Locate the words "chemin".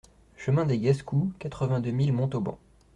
0.35-0.65